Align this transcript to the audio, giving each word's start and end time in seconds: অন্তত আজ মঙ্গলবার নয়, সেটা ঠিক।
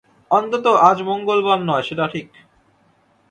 অন্তত 0.31 0.65
আজ 0.81 0.97
মঙ্গলবার 1.01 1.59
নয়, 1.61 1.83
সেটা 1.83 2.05
ঠিক। 2.07 2.27